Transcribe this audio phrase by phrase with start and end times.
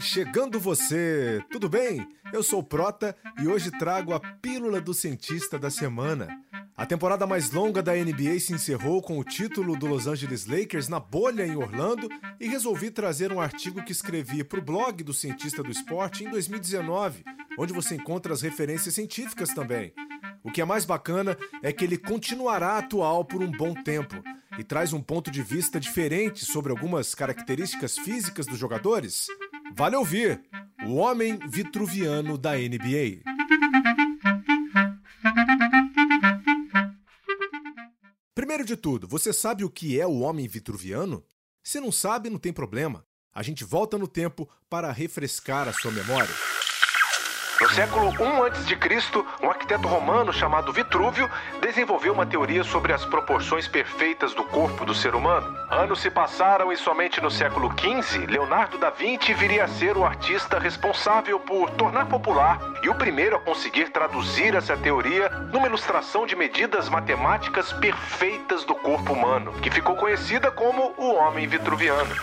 [0.00, 1.42] chegando você!
[1.50, 2.06] Tudo bem?
[2.32, 6.28] Eu sou o Prota e hoje trago a Pílula do Cientista da Semana.
[6.76, 10.88] A temporada mais longa da NBA se encerrou com o título do Los Angeles Lakers
[10.88, 15.12] na bolha em Orlando e resolvi trazer um artigo que escrevi para o blog do
[15.12, 17.24] Cientista do Esporte em 2019,
[17.58, 19.92] onde você encontra as referências científicas também.
[20.44, 24.22] O que é mais bacana é que ele continuará atual por um bom tempo
[24.58, 29.26] e traz um ponto de vista diferente sobre algumas características físicas dos jogadores.
[29.74, 30.42] Vale ouvir!
[30.86, 33.22] O Homem Vitruviano da NBA.
[38.34, 41.24] Primeiro de tudo, você sabe o que é o Homem Vitruviano?
[41.62, 43.04] Se não sabe, não tem problema.
[43.32, 46.51] A gente volta no tempo para refrescar a sua memória.
[47.62, 53.68] No século I a.C., um arquiteto romano chamado Vitrúvio desenvolveu uma teoria sobre as proporções
[53.68, 55.56] perfeitas do corpo do ser humano.
[55.70, 60.04] Anos se passaram e somente no século XV, Leonardo da Vinci viria a ser o
[60.04, 66.26] artista responsável por tornar popular e o primeiro a conseguir traduzir essa teoria numa ilustração
[66.26, 72.16] de medidas matemáticas perfeitas do corpo humano, que ficou conhecida como o Homem Vitruviano.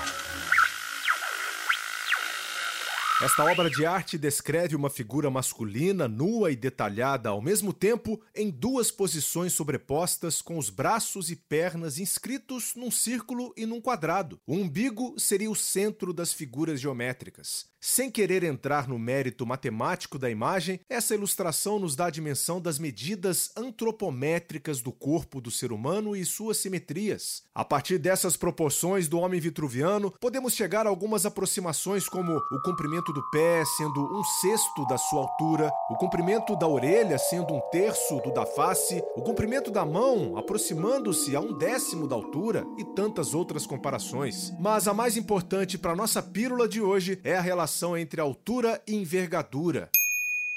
[3.21, 8.49] Esta obra de arte descreve uma figura masculina nua e detalhada ao mesmo tempo em
[8.49, 14.39] duas posições sobrepostas com os braços e pernas inscritos num círculo e num quadrado.
[14.47, 17.67] O umbigo seria o centro das figuras geométricas.
[17.81, 22.77] Sem querer entrar no mérito matemático da imagem, essa ilustração nos dá a dimensão das
[22.77, 27.43] medidas antropométricas do corpo do ser humano e suas simetrias.
[27.55, 33.08] A partir dessas proporções do homem vitruviano, podemos chegar a algumas aproximações como o comprimento
[33.13, 38.19] do pé sendo um sexto da sua altura, o comprimento da orelha sendo um terço
[38.21, 43.33] do da face, o comprimento da mão aproximando-se a um décimo da altura e tantas
[43.33, 44.53] outras comparações.
[44.59, 48.95] Mas a mais importante para nossa pílula de hoje é a relação entre altura e
[48.95, 49.89] envergadura,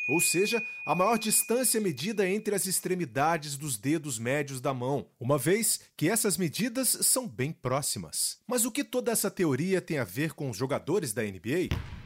[0.06, 5.38] ou seja, a maior distância medida entre as extremidades dos dedos médios da mão, uma
[5.38, 8.38] vez que essas medidas são bem próximas.
[8.46, 12.01] Mas o que toda essa teoria tem a ver com os jogadores da NBA?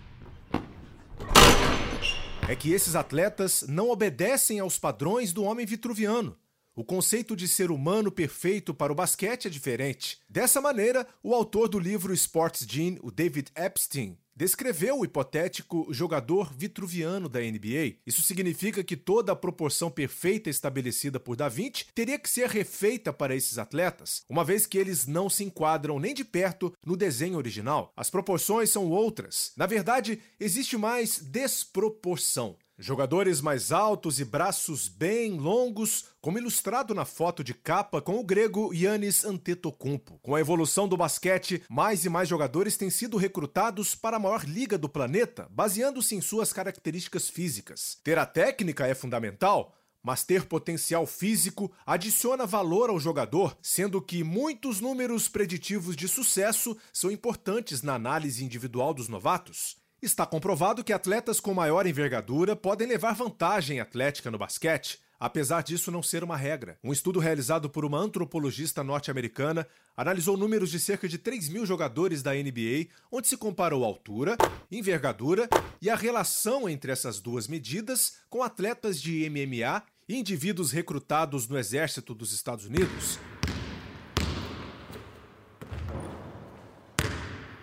[2.48, 6.38] É que esses atletas não obedecem aos padrões do homem vitruviano.
[6.76, 10.20] O conceito de ser humano perfeito para o basquete é diferente.
[10.28, 16.52] Dessa maneira, o autor do livro Sports Gene, o David Epstein, descreveu o hipotético jogador
[16.52, 17.96] vitruviano da NBA.
[18.06, 23.12] Isso significa que toda a proporção perfeita estabelecida por Da Vinci teria que ser refeita
[23.12, 27.38] para esses atletas, uma vez que eles não se enquadram nem de perto no desenho
[27.38, 27.92] original.
[27.96, 29.52] As proporções são outras.
[29.56, 32.56] Na verdade, existe mais desproporção.
[32.78, 38.22] Jogadores mais altos e braços bem longos, como ilustrado na foto de capa com o
[38.22, 40.18] grego Yannis Antetokounmpo.
[40.22, 44.44] Com a evolução do basquete, mais e mais jogadores têm sido recrutados para a maior
[44.44, 47.98] liga do planeta, baseando-se em suas características físicas.
[48.04, 54.22] Ter a técnica é fundamental, mas ter potencial físico adiciona valor ao jogador, sendo que
[54.22, 59.78] muitos números preditivos de sucesso são importantes na análise individual dos novatos.
[60.02, 65.90] Está comprovado que atletas com maior envergadura podem levar vantagem atlética no basquete, apesar disso
[65.90, 66.78] não ser uma regra.
[66.84, 72.22] Um estudo realizado por uma antropologista norte-americana analisou números de cerca de 3 mil jogadores
[72.22, 74.36] da NBA, onde se comparou altura,
[74.70, 75.48] envergadura
[75.80, 81.58] e a relação entre essas duas medidas com atletas de MMA e indivíduos recrutados no
[81.58, 83.18] exército dos Estados Unidos.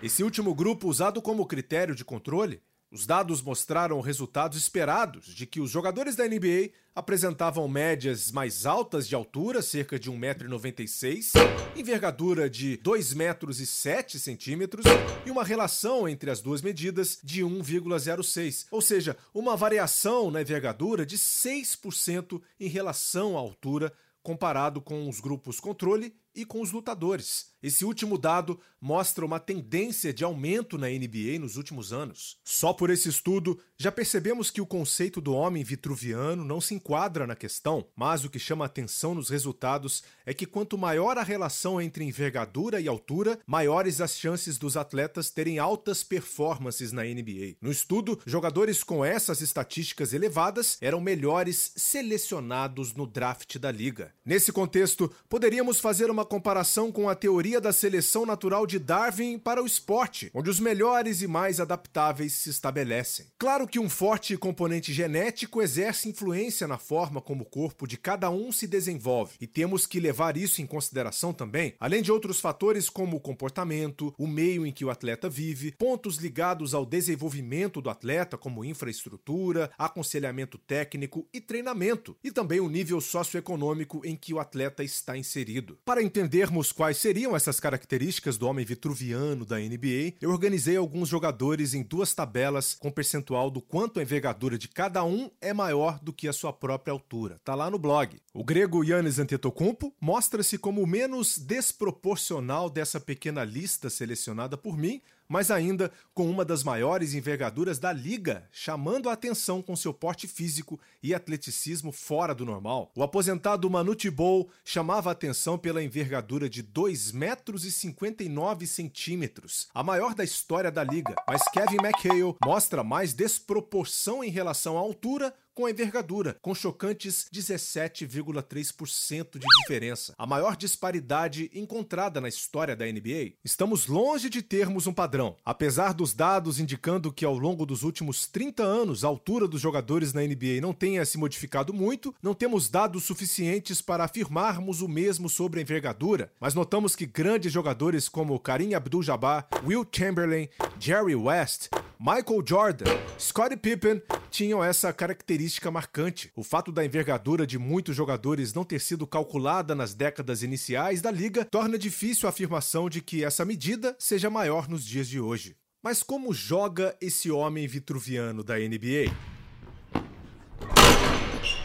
[0.04, 5.62] Esse último grupo, usado como critério de controle, os dados mostraram resultados esperados de que
[5.62, 11.40] os jogadores da NBA apresentavam médias mais altas de altura, cerca de 1,96m,
[11.78, 14.84] envergadura de 2,07 metros e centímetros
[15.26, 21.06] e uma relação entre as duas medidas de 1,06, ou seja, uma variação na envergadura
[21.06, 27.53] de 6% em relação à altura comparado com os grupos controle e com os lutadores.
[27.64, 32.38] Esse último dado mostra uma tendência de aumento na NBA nos últimos anos.
[32.44, 37.26] Só por esse estudo, já percebemos que o conceito do homem vitruviano não se enquadra
[37.26, 41.80] na questão, mas o que chama atenção nos resultados é que quanto maior a relação
[41.80, 47.56] entre envergadura e altura, maiores as chances dos atletas terem altas performances na NBA.
[47.62, 54.14] No estudo, jogadores com essas estatísticas elevadas eram melhores selecionados no draft da liga.
[54.26, 59.62] Nesse contexto, poderíamos fazer uma comparação com a teoria da seleção natural de Darwin para
[59.62, 63.28] o esporte, onde os melhores e mais adaptáveis se estabelecem.
[63.38, 68.30] Claro que um forte componente genético exerce influência na forma como o corpo de cada
[68.30, 72.90] um se desenvolve, e temos que levar isso em consideração também, além de outros fatores
[72.90, 77.90] como o comportamento, o meio em que o atleta vive, pontos ligados ao desenvolvimento do
[77.90, 84.40] atleta, como infraestrutura, aconselhamento técnico e treinamento, e também o nível socioeconômico em que o
[84.40, 85.78] atleta está inserido.
[85.86, 91.74] Para entendermos quais seriam essas características do homem vitruviano da NBA, eu organizei alguns jogadores
[91.74, 96.14] em duas tabelas com percentual do quanto a envergadura de cada um é maior do
[96.14, 97.42] que a sua própria altura.
[97.44, 98.18] Tá lá no blog.
[98.34, 105.02] O grego Yannis Antetokounmpo mostra-se como o menos desproporcional dessa pequena lista selecionada por mim,
[105.34, 110.28] mas ainda com uma das maiores envergaduras da liga, chamando a atenção com seu porte
[110.28, 112.92] físico e atleticismo fora do normal.
[112.96, 119.70] O aposentado Manute Bol chamava a atenção pela envergadura de 2 metros e 59 centímetros,
[119.74, 124.82] a maior da história da liga, mas Kevin McHale mostra mais desproporção em relação à
[124.82, 132.76] altura com a envergadura, com chocantes 17,3% de diferença, a maior disparidade encontrada na história
[132.76, 133.34] da NBA.
[133.44, 135.36] Estamos longe de termos um padrão.
[135.46, 140.14] Apesar dos dados indicando que ao longo dos últimos 30 anos a altura dos jogadores
[140.14, 145.30] na NBA não tenha se modificado muito, não temos dados suficientes para afirmarmos o mesmo
[145.30, 151.70] sobre a envergadura, mas notamos que grandes jogadores como Karim Abdul-Jabbar, Will Chamberlain, Jerry West,
[152.00, 152.86] Michael Jordan,
[153.20, 156.32] Scottie Pippen tinham essa característica marcante.
[156.36, 161.12] O fato da envergadura de muitos jogadores não ter sido calculada nas décadas iniciais da
[161.12, 165.56] liga torna difícil a afirmação de que essa medida seja maior nos dias de hoje.
[165.82, 169.14] Mas como joga esse homem vitruviano da NBA?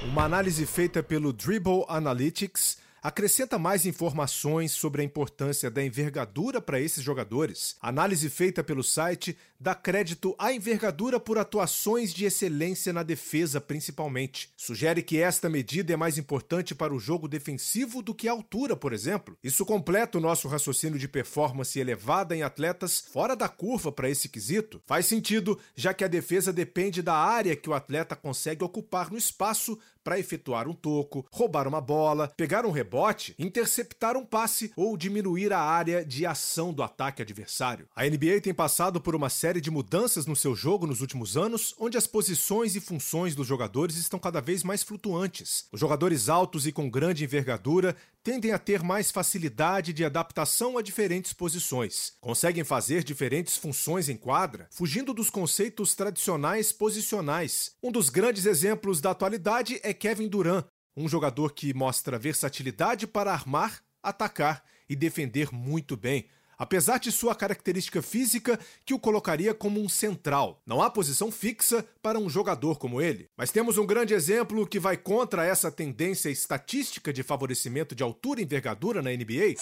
[0.05, 6.81] Uma análise feita pelo Dribble Analytics acrescenta mais informações sobre a importância da envergadura para
[6.81, 7.77] esses jogadores.
[7.81, 14.51] Análise feita pelo site dá crédito à envergadura por atuações de excelência na defesa, principalmente.
[14.57, 18.77] Sugere que esta medida é mais importante para o jogo defensivo do que a altura,
[18.77, 19.37] por exemplo.
[19.43, 24.29] Isso completa o nosso raciocínio de performance elevada em atletas fora da curva para esse
[24.29, 24.81] quesito.
[24.87, 29.19] Faz sentido, já que a defesa depende da área que o atleta consegue ocupar no
[29.19, 29.79] espaço
[30.09, 35.53] para efetuar um toco, roubar uma bola, pegar um rebote, interceptar um passe ou diminuir
[35.53, 37.87] a área de ação do ataque adversário.
[37.95, 41.75] A NBA tem passado por uma série de mudanças no seu jogo nos últimos anos,
[41.79, 45.67] onde as posições e funções dos jogadores estão cada vez mais flutuantes.
[45.73, 50.83] Os jogadores altos e com grande envergadura tendem a ter mais facilidade de adaptação a
[50.83, 52.13] diferentes posições.
[52.21, 57.73] Conseguem fazer diferentes funções em quadra, fugindo dos conceitos tradicionais posicionais.
[57.83, 60.67] Um dos grandes exemplos da atualidade é Kevin Durant,
[60.97, 66.27] um jogador que mostra versatilidade para armar, atacar e defender muito bem.
[66.59, 70.61] Apesar de sua característica física que o colocaria como um central.
[70.67, 73.29] Não há posição fixa para um jogador como ele.
[73.37, 78.41] Mas temos um grande exemplo que vai contra essa tendência estatística de favorecimento de altura
[78.41, 79.55] e envergadura na NBA: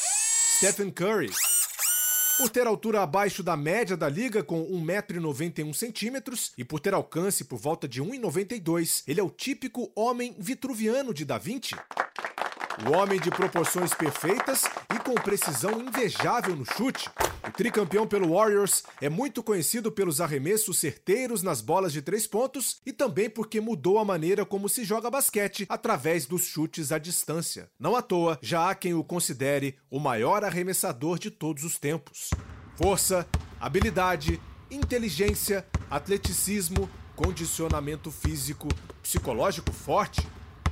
[0.56, 1.31] Stephen Curry.
[2.38, 7.58] Por ter altura abaixo da média da liga, com 1,91m, e por ter alcance por
[7.58, 11.75] volta de 1,92, ele é o típico homem vitruviano de Da Vinci.
[12.84, 14.64] O homem de proporções perfeitas
[14.94, 17.09] e com precisão invejável no chute.
[17.49, 22.76] O tricampeão pelo Warriors é muito conhecido pelos arremessos certeiros nas bolas de três pontos
[22.85, 27.71] e também porque mudou a maneira como se joga basquete através dos chutes à distância.
[27.78, 32.28] Não à toa, já há quem o considere o maior arremessador de todos os tempos.
[32.76, 33.26] Força,
[33.59, 34.38] habilidade,
[34.71, 38.68] inteligência, atleticismo, condicionamento físico,
[39.02, 40.21] psicológico forte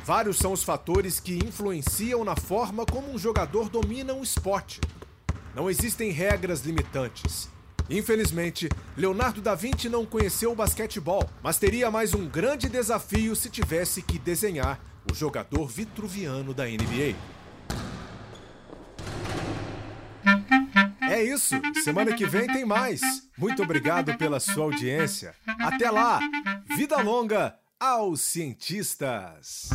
[0.05, 4.79] Vários são os fatores que influenciam na forma como um jogador domina um esporte.
[5.55, 7.49] Não existem regras limitantes.
[7.89, 8.69] Infelizmente,
[8.99, 14.03] Leonardo da Vinci não conheceu o basquetebol, mas teria mais um grande desafio se tivesse
[14.03, 14.79] que desenhar
[15.11, 17.17] o jogador vitruviano da NBA.
[21.11, 21.55] É isso.
[21.83, 23.01] Semana que vem tem mais.
[23.39, 25.35] Muito obrigado pela sua audiência.
[25.61, 26.21] Até lá.
[26.77, 29.69] Vida longa aos cientistas.